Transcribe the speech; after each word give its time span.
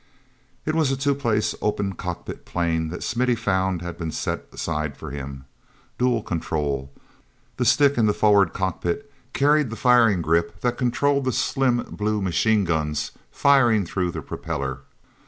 t 0.65 0.71
was 0.71 0.91
a 0.91 0.97
two 0.97 1.13
place, 1.13 1.53
open 1.61 1.93
cockpit 1.93 2.43
plane 2.43 2.87
that 2.89 3.03
Smithy 3.03 3.35
found 3.35 3.83
had 3.83 3.99
been 3.99 4.09
set 4.09 4.47
aside 4.51 4.97
for 4.97 5.11
him. 5.11 5.45
Dual 5.99 6.23
control—the 6.23 7.65
stick 7.65 7.99
in 7.99 8.07
the 8.07 8.13
forward 8.15 8.51
cockpit 8.51 9.13
carried 9.33 9.69
the 9.69 9.75
firing 9.75 10.23
grip 10.23 10.61
that 10.61 10.75
controlled 10.75 11.25
the 11.25 11.31
slim 11.31 11.83
blue 11.91 12.19
machine 12.19 12.63
guns 12.65 13.11
firing 13.31 13.85
through 13.85 14.09
the 14.09 14.23
propeller. 14.23 14.79